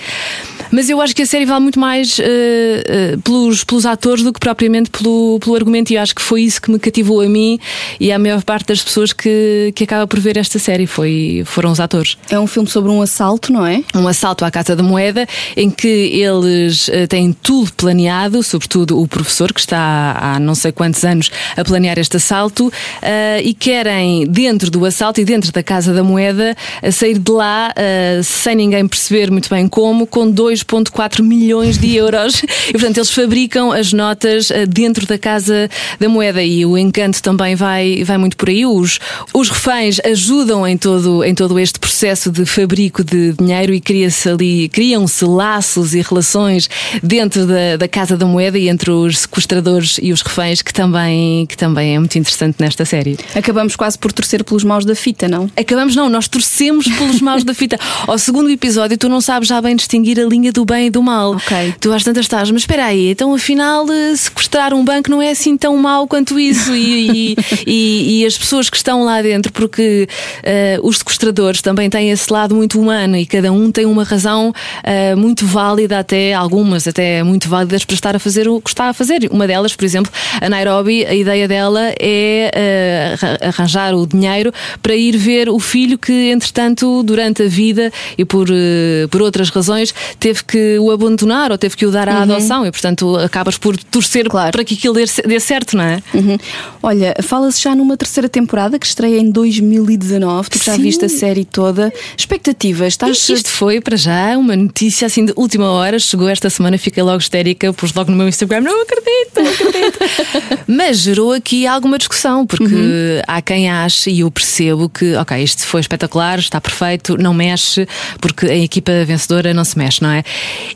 Mas 0.71 0.89
eu 0.89 1.01
acho 1.01 1.15
que 1.15 1.23
a 1.23 1.27
série 1.27 1.45
vale 1.45 1.61
muito 1.61 1.79
mais 1.79 2.19
eh, 2.21 2.85
eh, 2.87 3.17
pelos, 3.25 3.65
pelos 3.65 3.87
atores 3.87 4.23
do 4.23 4.33
que 4.33 4.41
propriamente 4.41 4.91
pelo, 4.91 5.39
pelo 5.41 5.57
argumento, 5.57 5.91
e 5.93 5.97
acho 5.97 6.15
que 6.15 6.23
foi 6.23 6.43
isso 6.43 6.61
que 6.61 6.71
me 6.71 6.79
cativou 6.79 7.21
a 7.21 7.29
mim 7.29 7.59
e 7.99 8.13
à 8.13 8.19
maior 8.19 8.43
parte 8.43 8.69
das 8.69 8.83
pessoas 8.83 9.13
que, 9.13 9.73
que 9.75 9.85
acaba 9.85 10.07
por 10.07 10.21
ver 10.21 10.37
esta 10.37 10.59
série 10.59 10.87
foi, 10.87 11.43
foram 11.51 11.71
os 11.71 11.81
atores. 11.81 12.17
É 12.31 12.39
um 12.39 12.47
filme 12.47 12.69
sobre 12.69 12.91
um 12.91 13.03
assalto, 13.03 13.53
não 13.53 13.67
é? 13.67 13.83
Um 13.95 14.07
assalto 14.07 14.45
à 14.45 14.51
Casa 14.51 14.75
da 14.77 14.83
Moeda 14.83 15.27
em 15.57 15.71
que 15.71 15.89
eles 15.89 16.89
eh, 16.89 17.07
têm 17.07 17.33
tudo 17.33 17.73
planeado, 17.73 18.43
sobretudo 18.43 19.01
o 19.01 19.07
professor, 19.07 19.53
que 19.53 19.61
está 19.61 20.17
há, 20.21 20.39
não 20.39 20.55
sei 20.55 20.73
quantos 20.73 21.05
anos 21.05 21.31
a 21.57 21.65
planear 21.65 21.99
este 21.99 22.17
assalto, 22.17 22.73
eh, 23.03 23.43
e 23.45 23.55
querem, 23.55 24.27
dentro 24.27 24.71
do 24.71 24.85
assalto 24.85 25.21
e 25.21 25.25
dentro 25.25 25.53
da 25.53 25.63
Casa 25.63 25.93
da 25.93 26.03
Moeda, 26.03 26.57
a 26.83 26.93
sair 26.93 27.19
de 27.19 27.31
lá 27.31 27.73
eh, 27.77 28.21
sem 28.23 28.55
ninguém 28.55 28.87
perceber 28.87 29.31
muito 29.31 29.49
bem 29.49 29.69
como, 29.69 30.07
com 30.07 30.33
2,4 30.33 31.23
milhões 31.23 31.79
de 31.79 31.97
euros. 31.97 32.43
E 32.71 32.73
portanto 32.73 32.99
eles 32.99 33.11
fabricam 33.11 33.73
as 33.73 33.93
notas 33.93 34.51
eh, 34.51 34.65
dentro 34.65 35.05
da 35.07 35.19
Casa 35.19 35.69
da 35.99 36.09
Moeda 36.09 36.43
e 36.43 36.65
o 36.65 36.79
encanto 36.79 37.21
também 37.23 37.57
vai, 37.57 38.05
vai 38.05 38.17
muito 38.17 38.37
por 38.37 38.49
aí. 38.49 38.65
Os, 38.65 39.01
os 39.35 39.49
reféns 39.49 39.99
ajudam 40.05 40.67
em 40.67 40.77
todo, 40.77 41.25
em 41.25 41.35
todo 41.41 41.59
este 41.59 41.79
processo 41.81 42.31
de 42.31 42.45
fabrico 42.45 43.03
de 43.03 43.33
dinheiro 43.33 43.73
e 43.73 43.81
cria-se 43.81 44.29
ali, 44.29 44.69
criam-se 44.69 45.25
laços 45.25 45.95
e 45.95 46.03
relações 46.03 46.69
dentro 47.03 47.47
da, 47.47 47.79
da 47.79 47.89
Casa 47.89 48.15
da 48.15 48.27
Moeda 48.27 48.59
e 48.59 48.69
entre 48.69 48.91
os 48.91 49.21
sequestradores 49.21 49.99
e 50.03 50.13
os 50.13 50.21
reféns, 50.21 50.61
que 50.61 50.71
também, 50.71 51.47
que 51.47 51.57
também 51.57 51.95
é 51.95 51.99
muito 51.99 52.19
interessante 52.19 52.57
nesta 52.61 52.85
série. 52.85 53.17
Acabamos 53.35 53.75
quase 53.75 53.99
por 53.99 54.13
torcer 54.13 54.45
pelos 54.45 54.65
maus 54.65 54.85
da 54.85 54.95
fita, 54.95 55.29
não? 55.29 55.51
Acabamos, 55.57 55.97
não, 55.97 56.11
nós 56.11 56.29
torcemos 56.29 56.87
pelos 56.87 57.23
maus 57.23 57.43
da 57.43 57.55
fita. 57.55 57.79
Ao 58.07 58.19
segundo 58.19 58.51
episódio, 58.51 58.99
tu 58.99 59.09
não 59.09 59.23
sabes 59.23 59.49
já 59.49 59.63
bem 59.63 59.75
distinguir 59.75 60.21
a 60.21 60.25
linha 60.27 60.53
do 60.53 60.67
bem 60.67 60.89
e 60.89 60.91
do 60.91 61.03
mal. 61.03 61.31
Ok. 61.37 61.75
Tu 61.81 61.91
às 61.91 62.05
tantas 62.05 62.27
estás, 62.27 62.51
mas 62.51 62.61
espera 62.63 62.85
aí, 62.85 63.13
então 63.13 63.33
afinal, 63.33 63.91
eh, 63.91 64.15
sequestrar 64.15 64.75
um 64.75 64.85
banco 64.85 65.11
não 65.11 65.23
é 65.23 65.31
assim 65.31 65.57
tão 65.57 65.75
mau 65.79 66.07
quanto 66.07 66.39
isso. 66.39 66.77
E, 66.77 67.33
e, 67.33 67.37
e- 67.67 68.21
e 68.21 68.27
as 68.27 68.37
pessoas 68.37 68.69
que 68.69 68.77
estão 68.77 69.05
lá 69.07 69.23
dentro, 69.23 69.51
porque 69.55 70.07
eh, 70.43 70.79
os 70.83 70.99
sequestradores 70.99 71.20
também 71.63 71.89
têm 71.91 72.11
esse 72.11 72.33
lado 72.33 72.55
muito 72.55 72.81
humano 72.81 73.17
e 73.17 73.27
cada 73.27 73.53
um 73.53 73.71
tem 73.71 73.85
uma 73.87 74.05
razão 74.05 74.53
eh, 74.83 75.15
muito 75.15 75.45
válida, 75.47 75.99
até 75.99 76.33
algumas 76.35 76.87
até 76.89 77.23
muito 77.23 77.49
válidas 77.49 77.85
para 77.85 77.95
estar 77.95 78.17
a 78.17 78.19
fazer 78.19 78.49
o 78.49 78.61
que 78.61 78.71
está 78.71 78.89
a 78.89 78.93
fazer. 78.93 79.29
Uma 79.31 79.47
delas, 79.47 79.75
por 79.77 79.85
exemplo, 79.85 80.11
a 80.41 80.49
Nairobi, 80.49 81.05
a 81.07 81.15
ideia 81.15 81.47
dela 81.47 81.93
é 82.01 83.13
arra- 83.15 83.39
arranjar 83.49 83.95
o 83.95 84.07
dinheiro 84.07 84.53
para 84.83 84.95
ir 84.95 85.17
ver 85.17 85.49
o 85.49 85.59
filho 85.59 85.99
que, 85.99 86.31
entretanto, 86.31 87.03
durante 87.03 87.43
a 87.43 87.49
vida 87.49 87.93
e 88.17 88.25
por, 88.25 88.49
eh, 88.51 89.07
por 89.11 89.23
outras 89.23 89.51
razões, 89.51 89.95
teve 90.19 90.43
que 90.45 90.79
o 90.79 90.91
abandonar 90.91 91.51
ou 91.53 91.59
teve 91.59 91.77
que 91.77 91.87
o 91.87 91.91
dar 91.91 92.09
à 92.09 92.23
adoção 92.23 92.67
e, 92.67 92.71
portanto, 92.71 93.17
acabas 93.17 93.57
por 93.59 93.77
torcer 93.77 94.29
Claro. 94.29 94.53
para 94.53 94.65
que 94.65 94.75
aquilo 94.75 94.95
dê, 94.95 95.05
dê 95.27 95.41
certo, 95.41 95.77
não 95.77 95.85
é? 95.85 96.03
Uhum. 96.15 96.37
Olha, 96.83 97.15
fala-se 97.23 97.63
já 97.63 97.75
numa 97.75 97.97
terceira 97.97 98.29
temporada 98.29 98.79
que 98.79 98.87
estreia 98.87 99.19
em 99.19 99.31
2019. 99.31 100.49
Tu 100.51 100.59
já 100.65 100.75
Sim. 100.75 100.83
viste 100.83 101.05
a 101.05 101.09
série 101.11 101.45
toda. 101.45 101.93
Expectativas? 102.17 102.89
Estás. 102.89 103.29
Isto 103.29 103.49
foi 103.49 103.81
para 103.81 103.97
já 103.97 104.37
uma 104.39 104.57
notícia 104.57 105.07
assim 105.07 105.25
de 105.25 105.33
última 105.37 105.71
hora. 105.71 105.99
Chegou 105.99 106.29
esta 106.29 106.49
semana, 106.49 106.79
fiquei 106.79 107.03
logo 107.03 107.19
histérica, 107.19 107.73
pus 107.73 107.93
logo 107.95 108.11
no 108.11 108.17
meu 108.17 108.29
Instagram. 108.29 108.61
Não 108.61 108.83
acredito, 108.83 109.37
não 109.37 109.51
acredito. 109.51 109.99
Mas 110.67 110.99
gerou 110.99 111.33
aqui 111.33 111.67
alguma 111.67 111.99
discussão, 111.99 112.47
porque 112.47 113.23
há 113.27 113.43
quem 113.43 113.71
ache, 113.71 114.11
e 114.11 114.21
eu 114.21 114.31
percebo 114.31 114.89
que, 114.89 115.15
ok, 115.15 115.43
isto 115.43 115.65
foi 115.65 115.81
espetacular, 115.81 116.39
está 116.39 116.61
perfeito, 116.61 117.17
não 117.17 117.35
mexe, 117.35 117.87
porque 118.21 118.47
a 118.47 118.57
equipa 118.57 118.93
vencedora 119.05 119.53
não 119.53 119.65
se 119.65 119.77
mexe, 119.77 120.03
não 120.03 120.11
é? 120.11 120.23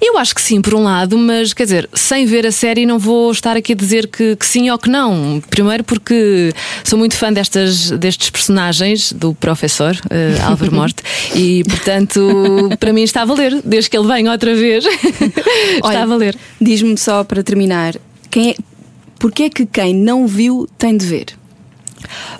Eu 0.00 0.18
acho 0.18 0.34
que 0.34 0.42
sim, 0.42 0.60
por 0.60 0.74
um 0.74 0.82
lado, 0.82 1.16
mas 1.16 1.52
quer 1.52 1.64
dizer, 1.64 1.88
sem 1.94 2.26
ver 2.26 2.46
a 2.46 2.52
série, 2.52 2.86
não 2.86 2.98
vou 2.98 3.30
estar 3.30 3.56
aqui 3.56 3.72
a 3.72 3.76
dizer 3.76 4.08
que, 4.08 4.36
que 4.36 4.46
sim 4.46 4.70
ou 4.70 4.78
que 4.78 4.88
não. 4.88 5.42
Primeiro, 5.48 5.84
porque 5.84 6.52
sou 6.82 6.98
muito 6.98 7.16
fã 7.16 7.32
destas, 7.32 7.90
destes 7.90 8.30
personagens 8.30 9.12
do 9.12 9.34
professor 9.34 9.96
eh, 10.24 10.40
Álvaro 10.42 10.72
Morte 10.74 11.02
e, 11.34 11.62
portanto, 11.64 12.70
para 12.78 12.92
mim 12.92 13.02
está 13.02 13.22
a 13.22 13.24
valer, 13.24 13.60
desde 13.64 13.90
que 13.90 13.96
ele 13.96 14.06
venha 14.06 14.30
outra 14.30 14.54
vez. 14.54 14.84
está 15.76 15.88
Olha, 15.88 16.02
a 16.02 16.06
valer. 16.06 16.36
Diz-me 16.60 16.96
só 16.96 17.24
para 17.24 17.42
terminar: 17.42 17.94
quem 18.30 18.50
é... 18.50 18.56
porquê 19.18 19.44
é 19.44 19.50
que 19.50 19.66
quem 19.66 19.94
não 19.94 20.26
viu 20.26 20.68
tem 20.78 20.96
de 20.96 21.06
ver? 21.06 21.26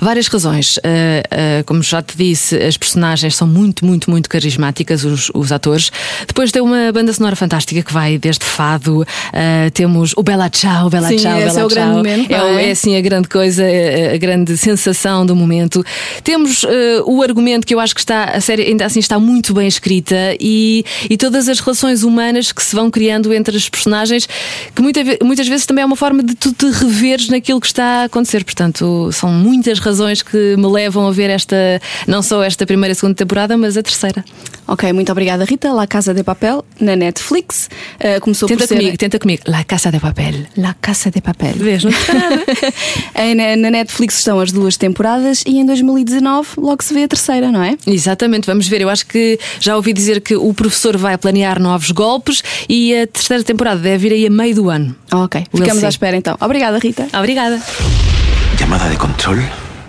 Várias 0.00 0.26
razões. 0.26 0.76
Uh, 0.76 0.80
uh, 0.80 1.64
como 1.64 1.82
já 1.82 2.02
te 2.02 2.16
disse, 2.16 2.56
as 2.56 2.76
personagens 2.76 3.34
são 3.36 3.46
muito, 3.46 3.84
muito, 3.84 4.10
muito 4.10 4.28
carismáticas, 4.28 5.04
os, 5.04 5.30
os 5.34 5.52
atores. 5.52 5.90
Depois 6.26 6.50
tem 6.52 6.62
uma 6.62 6.92
banda 6.92 7.12
sonora 7.12 7.36
fantástica 7.36 7.82
que 7.82 7.92
vai 7.92 8.18
desde 8.18 8.44
fado. 8.44 9.02
uh, 9.02 9.70
temos 9.72 10.12
o 10.16 10.22
Bela 10.22 10.48
Tchau, 10.48 10.90
Bela 10.90 11.08
Sim, 11.08 11.16
Tchau, 11.16 11.38
Bela 11.38 11.60
é 11.60 11.64
o 11.64 11.68
grande 11.68 11.74
Tchau. 11.74 11.96
momento, 11.96 12.30
É, 12.32 12.34
é? 12.34 12.68
é 12.68 12.70
assim 12.70 12.96
a 12.96 13.00
grande 13.00 13.28
coisa, 13.28 13.64
a, 14.12 14.16
grande 14.18 14.56
sensação 14.56 15.26
do 15.26 15.34
momento. 15.36 15.84
Temos 16.22 16.64
o 17.04 17.22
argumento 17.22 17.66
que 17.66 17.74
eu 17.74 17.80
acho 17.80 17.94
que 17.94 18.00
está, 18.00 18.24
a 18.24 18.40
série 18.40 18.62
ainda 18.62 18.84
assim 18.84 19.00
está 19.00 19.18
muito 19.18 19.52
bem 19.54 19.66
escrita 19.66 20.16
e, 20.40 20.84
e 21.08 21.16
todas 21.16 21.48
as 21.48 21.60
relações 21.60 22.02
humanas 22.02 22.52
que 22.52 22.62
se 22.62 22.74
vão 22.74 22.90
criando 22.90 23.32
entre 23.32 23.56
as 23.56 23.68
personagens, 23.68 24.28
que 24.74 24.82
muita 24.82 25.00
muitas 25.22 25.46
vezes 25.46 25.66
também 25.66 25.82
é 25.82 25.86
uma 25.86 25.96
forma 25.96 26.22
de 26.22 26.34
tu 26.34 26.52
te 26.52 26.66
reveres 26.66 27.28
naquilo 27.28 27.60
que 27.60 27.66
está 27.66 28.02
a 28.02 28.04
acontecer. 28.04 28.44
Portanto, 28.44 29.10
são 29.12 29.30
muitas 29.54 29.78
razões 29.78 30.22
que 30.22 30.56
me 30.56 30.66
levam 30.66 31.06
a 31.06 31.12
ver 31.12 31.30
esta, 31.30 31.56
não 32.06 32.22
só 32.22 32.42
esta 32.42 32.66
primeira 32.66 32.92
e 32.92 32.94
segunda 32.94 33.14
temporada, 33.14 33.56
mas 33.56 33.76
a 33.76 33.82
terceira. 33.82 34.24
Ok, 34.66 34.90
muito 34.92 35.12
obrigada, 35.12 35.44
Rita. 35.44 35.72
La 35.72 35.86
Casa 35.86 36.14
de 36.14 36.24
Papel, 36.24 36.64
na 36.80 36.96
Netflix. 36.96 37.68
Uh, 37.96 38.20
começou 38.20 38.48
Tenta 38.48 38.62
por 38.62 38.68
ser. 38.68 38.76
comigo, 38.76 38.96
tenta 38.96 39.18
comigo. 39.18 39.42
La 39.46 39.64
Casa 39.64 39.90
de 39.90 40.00
Papel. 40.00 40.46
La 40.56 40.74
Casa 40.80 41.10
de 41.10 41.20
Papel. 41.20 41.54
Vês, 41.56 41.84
não 41.84 41.92
na, 43.36 43.56
na 43.56 43.70
Netflix 43.70 44.18
estão 44.18 44.40
as 44.40 44.50
duas 44.52 44.76
temporadas 44.76 45.42
e 45.46 45.58
em 45.58 45.66
2019 45.66 46.48
logo 46.56 46.82
se 46.82 46.94
vê 46.94 47.04
a 47.04 47.08
terceira, 47.08 47.50
não 47.50 47.62
é? 47.62 47.76
Exatamente, 47.86 48.46
vamos 48.46 48.66
ver. 48.66 48.80
Eu 48.80 48.88
acho 48.88 49.06
que 49.06 49.38
já 49.60 49.76
ouvi 49.76 49.92
dizer 49.92 50.20
que 50.20 50.34
o 50.34 50.54
professor 50.54 50.96
vai 50.96 51.16
planear 51.18 51.60
novos 51.60 51.90
golpes 51.90 52.42
e 52.68 52.94
a 52.94 53.06
terceira 53.06 53.42
temporada 53.42 53.80
deve 53.80 54.08
vir 54.08 54.14
aí 54.14 54.26
a 54.26 54.30
meio 54.30 54.54
do 54.54 54.70
ano. 54.70 54.94
Ok, 55.12 55.44
ficamos 55.54 55.84
à 55.84 55.88
espera 55.88 56.16
então. 56.16 56.36
Obrigada, 56.40 56.78
Rita. 56.78 57.06
Obrigada. 57.12 57.60
Llamada 58.74 58.90
de 58.90 58.98
control. 58.98 59.40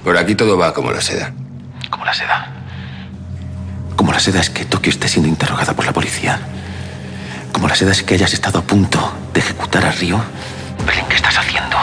Por 0.04 0.16
aquí 0.16 0.36
todo 0.36 0.60
va 0.60 0.72
como 0.72 0.92
la 0.92 1.02
seda. 1.02 1.34
Como 1.90 2.06
la 2.06 2.14
seda. 2.14 2.52
Como 3.96 4.12
la 4.12 4.20
seda 4.20 4.40
es 4.40 4.52
que 4.52 4.64
Tokio 4.64 4.92
esté 4.92 5.08
siendo 5.08 5.28
interrogada 5.28 5.74
por 5.74 5.88
la 5.88 5.92
policía. 5.92 6.40
Como 7.52 7.68
la 7.68 7.74
seda 7.74 7.94
es 7.94 8.04
que 8.04 8.14
hayas 8.14 8.34
estado 8.34 8.60
a 8.60 8.62
punto 8.62 9.12
de 9.34 9.40
ejecutar 9.40 9.84
a 9.88 9.92
Río. 9.92 10.24
Belén, 10.86 11.04
¿qué 11.10 11.16
estás 11.16 11.36
haciendo? 11.36 11.76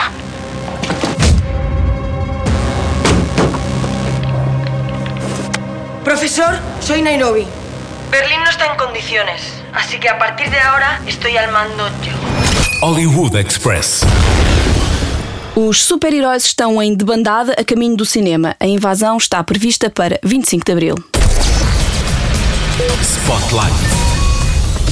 Profesor, 6.04 6.56
soy 6.78 7.02
Nairobi. 7.02 7.48
Berlín 8.12 8.44
no 8.44 8.50
está 8.50 8.66
en 8.66 8.76
condiciones, 8.76 9.42
así 9.74 9.98
que 9.98 10.08
a 10.08 10.18
partir 10.20 10.50
de 10.50 10.60
ahora 10.60 11.00
estoy 11.08 11.36
al 11.36 11.50
mando 11.50 11.88
yo. 12.04 12.12
Hollywood 12.80 13.34
Express. 13.34 14.06
Os 15.54 15.82
super-heróis 15.82 16.46
estão 16.46 16.82
em 16.82 16.94
debandada 16.94 17.52
a 17.58 17.62
caminho 17.62 17.94
do 17.94 18.06
cinema. 18.06 18.56
A 18.58 18.66
invasão 18.66 19.18
está 19.18 19.44
prevista 19.44 19.90
para 19.90 20.18
25 20.22 20.64
de 20.64 20.72
abril. 20.72 20.94
Spotlight. 23.02 24.01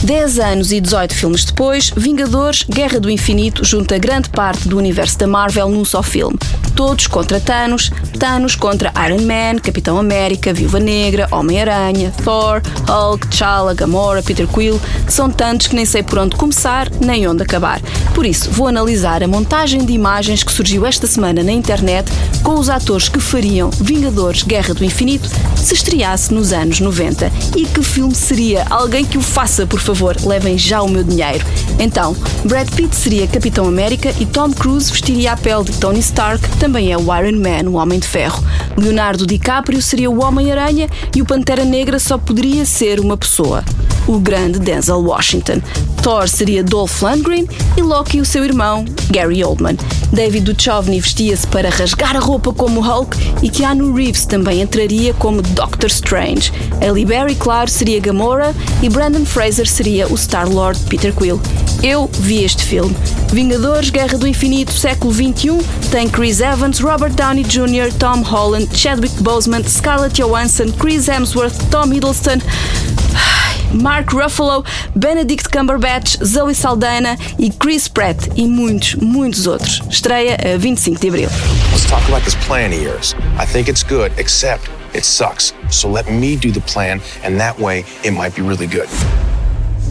10 0.02 0.38
anos 0.38 0.73
e 0.73 0.80
18 0.80 1.14
filmes 1.14 1.45
depois, 1.45 1.92
Vingadores 1.95 2.64
Guerra 2.64 2.99
do 2.99 3.11
Infinito 3.11 3.64
junta 3.64 3.99
grande 3.99 4.30
parte 4.30 4.66
do 4.66 4.78
universo 4.78 5.19
da 5.19 5.26
Marvel 5.26 5.69
num 5.69 5.85
só 5.85 6.02
filme. 6.02 6.38
Todos 6.75 7.07
contra 7.07 7.38
Thanos, 7.38 7.92
Thanos 8.19 8.54
contra 8.54 8.92
Iron 9.07 9.21
Man, 9.21 9.59
Capitão 9.62 9.99
América, 9.99 10.54
Viúva 10.54 10.80
Negra, 10.80 11.28
Homem-Aranha, 11.30 12.11
Thor, 12.25 12.62
Hulk, 12.88 13.28
T'Challa, 13.28 13.75
Gamora, 13.75 14.23
Peter 14.23 14.47
Quill. 14.47 14.80
São 15.07 15.28
tantos 15.28 15.66
que 15.66 15.76
nem 15.76 15.85
sei 15.85 16.02
por 16.02 16.19
onde 16.19 16.35
começar 16.37 16.88
nem 17.00 17.28
onde 17.28 17.42
acabar. 17.42 17.83
Por 18.14 18.25
isso, 18.25 18.50
vou 18.50 18.69
analisar 18.69 19.23
a 19.23 19.28
montagem 19.28 19.85
de 19.85 19.92
imagens 19.92 20.42
que 20.42 20.52
surgiu 20.52 20.87
esta 20.87 21.07
semana 21.07 21.42
na 21.42 21.52
internet 21.52 22.11
com 22.42 22.54
os 22.54 22.71
atores 22.71 23.09
que 23.11 23.21
fariam 23.21 23.69
Vingadores 23.71 24.42
Guerra 24.42 24.73
do 24.73 24.85
Infinito 24.85 25.28
se 25.57 25.75
estreasse 25.75 26.33
nos 26.33 26.52
anos 26.52 26.80
90. 26.80 27.30
E 27.54 27.66
que 27.66 27.83
filme 27.83 28.14
seria? 28.14 28.64
Alguém 28.71 29.04
que 29.04 29.19
o 29.19 29.23
faça, 29.23 29.66
por 29.66 29.78
favor, 29.78 29.90
levem 30.25 30.57
já 30.57 30.83
o 30.83 30.89
meu 30.89 31.03
dinheiro. 31.03 31.45
Então, 31.79 32.17
Brad 32.45 32.69
Pitt 32.71 32.95
seria 32.95 33.27
Capitão 33.27 33.67
América 33.67 34.15
e 34.19 34.27
Tom 34.27 34.53
Cruise 34.53 34.91
vestiria 34.91 35.33
a 35.33 35.37
pele 35.37 35.65
de 35.65 35.73
Tony 35.79 36.01
Stark, 36.01 36.47
também 36.59 36.93
é 36.93 36.97
o 36.97 37.03
Iron 37.03 37.39
Man, 37.39 37.71
o 37.71 37.75
Homem 37.75 37.99
de 37.99 38.07
Ferro. 38.07 38.43
Leonardo 38.77 39.27
DiCaprio 39.27 39.81
seria 39.83 40.11
o 40.11 40.23
Homem-Aranha 40.23 40.89
e 41.15 41.23
o 41.23 41.27
Pantera 41.27 41.65
Negra 41.65 41.99
só 41.99 42.19
poderia 42.19 42.65
ser 42.65 43.01
uma 43.01 43.17
pessoa. 43.17 43.65
O 44.07 44.19
grande 44.19 44.59
Denzel 44.59 45.02
Washington. 45.02 45.61
Thor 46.02 46.28
seria 46.28 46.64
Dolph 46.64 47.02
Lundgren 47.02 47.47
e 47.76 47.83
Loki 47.83 48.21
o 48.21 48.25
seu 48.25 48.45
irmão, 48.45 48.85
Gary 49.11 49.45
Oldman. 49.45 49.76
David 50.12 50.45
Duchovny 50.52 50.99
vestia-se 50.99 51.47
para 51.47 51.71
rasgar 51.71 52.16
a 52.16 52.21
roupa 52.21 52.52
como 52.52 52.80
Hulk 52.80 53.16
e 53.42 53.50
Keanu 53.50 53.95
Reeves 53.95 54.26
também 54.26 54.61
entraria 54.62 55.14
como 55.14 55.42
Doctor 55.42 55.88
Strange. 55.88 56.52
Halle 56.80 57.04
Berry, 57.04 57.35
claro, 57.35 57.71
seria 57.71 58.00
Gamora 58.00 58.54
e 58.83 58.88
Brandon 58.88 59.25
Fraser 59.25 59.69
seria 59.69 60.09
o 60.09 60.16
Star-Lord 60.16 60.80
Peter 60.88 61.12
Quill. 61.12 61.40
Eu 61.83 62.11
vi 62.21 62.45
este 62.45 62.64
filme. 62.64 62.95
Vingadores, 63.33 63.90
Guerra 63.90 64.19
do 64.19 64.26
Infinito, 64.26 64.73
século 64.73 65.12
XXI, 65.12 65.59
tem 65.90 66.09
Chris 66.09 66.40
Evans, 66.40 66.80
Robert 66.80 67.12
Downey 67.12 67.45
Jr., 67.45 67.92
Tom 67.99 68.23
Holland, 68.23 68.69
Chadwick 68.76 69.23
Boseman, 69.23 69.62
Scarlett 69.64 70.21
Johansson, 70.21 70.73
Chris 70.73 71.09
Hemsworth, 71.09 71.57
Tom 71.71 71.92
Hiddleston, 71.92 72.40
Mark 73.73 74.09
Ruffalo, 74.12 74.65
Benedict 74.95 75.50
Cumberbatch, 75.50 76.23
Zoe 76.25 76.55
Saldana 76.55 77.17
e 77.39 77.50
Chris 77.50 77.89
Pratt 77.89 78.29
e 78.37 78.47
muitos, 78.47 78.95
muitos 78.97 79.47
outros. 79.47 79.81
Estreia 79.89 80.37
a 80.43 80.59
25 80.59 81.00
de 81.00 81.09
abril. 81.09 81.29
Let's 81.71 81.87
talk 81.87 82.07
about 82.09 82.25
this 82.25 82.35
plan 82.47 82.73
of 82.73 82.81
yours. 82.81 83.15
I 83.39 83.47
think 83.47 83.69
it's 83.69 83.83
good, 83.83 84.12
except 84.19 84.69
it 84.95 85.05
sucks. 85.05 85.53
So 85.71 85.89
let 85.89 86.11
me 86.11 86.37
do 86.37 86.50
the 86.50 86.61
plan, 86.62 87.00
and 87.23 87.39
that 87.39 87.59
way 87.59 87.85
it 88.05 88.12
might 88.12 88.35
be 88.35 88.43
really 88.43 88.67
good. 88.67 88.89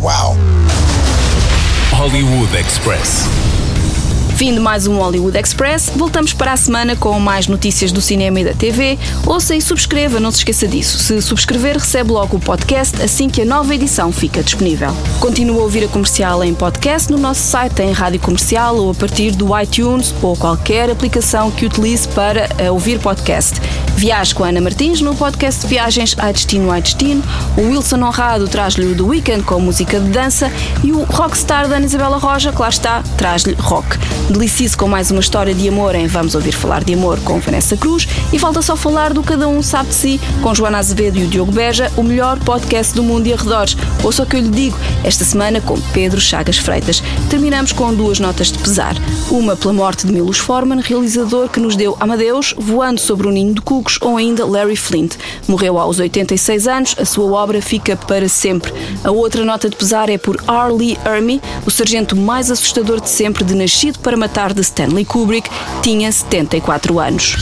Wow. 0.02 0.36
Hollywood 1.92 2.54
Express. 2.56 3.49
Fim 4.40 4.54
de 4.54 4.60
mais 4.62 4.88
um 4.88 4.96
Hollywood 4.96 5.38
Express. 5.38 5.92
Voltamos 5.94 6.32
para 6.32 6.54
a 6.54 6.56
semana 6.56 6.96
com 6.96 7.20
mais 7.20 7.50
notícias 7.50 7.92
do 7.92 8.00
cinema 8.00 8.40
e 8.40 8.46
da 8.46 8.54
TV. 8.54 8.98
Ouça 9.26 9.54
e 9.54 9.62
subscreva, 9.62 10.18
não 10.18 10.32
se 10.32 10.38
esqueça 10.38 10.66
disso. 10.66 10.98
Se 10.98 11.22
subscrever, 11.22 11.74
recebe 11.74 12.14
logo 12.14 12.38
o 12.38 12.40
podcast 12.40 13.02
assim 13.02 13.28
que 13.28 13.42
a 13.42 13.46
nova 13.46 13.76
edição 13.76 14.14
fica 14.14 14.42
disponível. 14.42 14.96
Continua 15.20 15.60
a 15.60 15.64
ouvir 15.64 15.84
a 15.84 15.90
comercial 15.90 16.42
em 16.42 16.54
podcast 16.54 17.12
no 17.12 17.18
nosso 17.18 17.42
site 17.42 17.82
em 17.82 17.92
Rádio 17.92 18.22
Comercial 18.22 18.78
ou 18.78 18.92
a 18.92 18.96
partir 18.96 19.32
do 19.32 19.60
iTunes 19.60 20.16
ou 20.22 20.38
qualquer 20.38 20.90
aplicação 20.90 21.52
que 21.52 21.66
utilize 21.66 22.08
para 22.08 22.48
eh, 22.58 22.72
ouvir 22.72 22.98
podcast. 22.98 23.60
Viaje 24.00 24.34
com 24.34 24.46
Ana 24.46 24.62
Martins 24.62 25.02
no 25.02 25.14
podcast 25.14 25.68
viagens 25.68 26.16
a 26.18 26.32
destino 26.32 26.72
a 26.72 26.80
destino. 26.80 27.22
O 27.58 27.64
Wilson 27.64 28.02
Honrado 28.02 28.48
traz-lhe 28.48 28.86
o 28.86 28.96
The 28.96 29.02
Weekend 29.02 29.44
com 29.44 29.60
música 29.60 30.00
de 30.00 30.10
dança 30.10 30.50
e 30.82 30.94
o 30.94 31.04
Rockstar 31.04 31.68
da 31.68 31.76
Ana 31.76 31.86
Isabela 31.86 32.18
Roja, 32.18 32.54
claro 32.54 32.72
está, 32.72 33.04
traz-lhe 33.18 33.56
rock. 33.56 33.98
Delicie-se 34.30 34.78
com 34.78 34.88
mais 34.88 35.12
uma 35.12 35.20
história 35.20 35.54
de 35.54 35.68
amor 35.68 35.96
em 35.96 36.08
Vamos 36.08 36.34
Ouvir 36.34 36.54
Falar 36.54 36.82
de 36.82 36.94
Amor 36.94 37.20
com 37.26 37.42
Vanessa 37.42 37.76
Cruz 37.76 38.08
e 38.32 38.40
falta 38.40 38.62
só 38.62 38.78
falar 38.78 39.12
do 39.12 39.22
Cada 39.22 39.50
Um 39.50 39.62
Sabe 39.62 39.90
de 39.90 39.96
Si 39.96 40.22
com 40.42 40.56
Joana 40.56 40.78
Azevedo 40.78 41.18
e 41.18 41.26
o 41.26 41.28
Diogo 41.28 41.52
Beja, 41.52 41.92
o 41.98 42.04
melhor 42.04 42.40
podcast 42.40 42.94
do 42.96 43.04
mundo 43.04 43.28
e 43.28 43.34
arredores. 43.34 43.76
Ouça 44.02 44.24
o 44.24 44.26
que 44.26 44.38
eu 44.38 44.42
lhe 44.42 44.50
digo, 44.50 44.78
esta 45.04 45.26
semana 45.26 45.60
com 45.60 45.78
Pedro 45.92 46.22
Chagas 46.22 46.58
Freitas. 46.58 47.04
Terminamos 47.30 47.74
com 47.74 47.94
duas 47.94 48.18
notas 48.18 48.50
de 48.50 48.60
pesar. 48.60 48.96
Uma 49.30 49.58
pela 49.58 49.74
morte 49.74 50.08
de 50.08 50.14
Milos 50.14 50.38
Forman, 50.38 50.80
realizador 50.80 51.50
que 51.50 51.60
nos 51.60 51.76
deu 51.76 51.98
Amadeus, 52.00 52.56
voando 52.58 53.02
sobre 53.02 53.28
o 53.28 53.32
ninho 53.32 53.54
de 53.54 53.60
cucos, 53.90 53.98
ou 54.02 54.18
ainda 54.18 54.46
Larry 54.46 54.76
Flint. 54.76 55.16
Morreu 55.48 55.80
aos 55.80 56.00
86 56.00 56.68
anos, 56.68 56.96
a 57.00 57.06
sua 57.06 57.32
obra 57.32 57.62
fica 57.62 57.96
para 57.96 58.30
sempre. 58.30 58.72
A 59.04 59.12
outra 59.12 59.44
nota 59.44 59.70
de 59.70 59.76
pesar 59.76 60.10
é 60.10 60.18
por 60.18 60.36
R. 60.48 60.74
Lee 60.74 60.98
Ermey, 61.06 61.42
o 61.66 61.72
sargento 61.72 62.16
mais 62.16 62.52
assustador 62.52 63.02
de 63.02 63.10
sempre 63.10 63.44
de 63.44 63.56
Nascido 63.56 64.00
para 64.00 64.18
Matar 64.18 64.54
de 64.54 64.62
Stanley 64.62 65.06
Kubrick, 65.06 65.50
tinha 65.82 66.12
74 66.12 67.00
anos. 67.00 67.36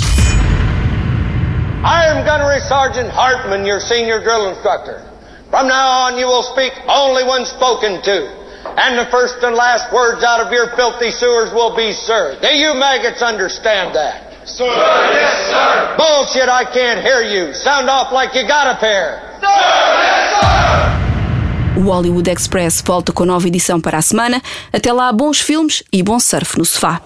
I 1.83 2.09
am 2.09 2.25
Gunnery 2.25 2.61
Sergeant 2.61 3.09
Hartman, 3.09 3.65
your 3.65 3.79
senior 3.79 4.21
drill 4.21 4.49
instructor. 4.49 5.03
From 5.49 5.67
now 5.67 6.07
on, 6.07 6.17
you 6.17 6.27
will 6.27 6.43
speak 6.43 6.73
only 6.89 7.23
when 7.23 7.45
spoken 7.45 8.01
to. 8.01 8.37
And 8.77 8.99
the 8.99 9.05
first 9.09 9.41
and 9.43 9.55
last 9.55 9.93
words 9.93 10.23
out 10.23 10.45
of 10.45 10.51
your 10.51 10.75
filthy 10.75 11.11
sewers 11.11 11.53
will 11.53 11.75
be, 11.75 11.93
sir. 11.93 12.37
Do 12.41 12.49
you 12.49 12.73
maggots 12.73 13.21
understand 13.21 13.95
that? 13.95 14.26
Sir, 14.47 14.63
yes, 14.65 15.49
sir. 15.49 15.95
Bullshit, 15.97 16.47
I 16.47 16.63
can't 16.63 17.01
hear 17.01 17.21
you. 17.21 17.53
Sound 17.53 17.89
off 17.89 18.13
like 18.13 18.33
you 18.33 18.47
got 18.47 18.65
a 18.67 18.75
pair. 18.79 19.21
Sir, 19.41 19.47
yes, 19.47 20.41
sir. 20.41 21.79
O 21.79 21.81
Hollywood 21.81 22.27
Express 22.29 22.81
volta 22.81 23.11
com 23.11 23.25
nova 23.25 23.45
edição 23.45 23.79
para 23.81 23.97
a 23.97 24.01
semana. 24.01 24.41
Até 24.71 24.91
lá, 24.93 25.11
bons 25.11 25.41
filmes 25.41 25.83
e 25.91 26.01
bom 26.01 26.17
surf 26.17 26.57
no 26.57 26.63
sofá. 26.65 27.01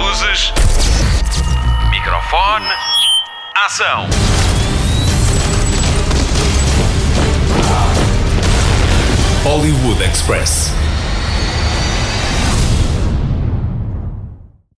Luzes. 0.00 0.52
Microfone. 1.90 2.66
Ação. 3.54 4.08
Hollywood 9.44 10.02
Express. 10.02 10.81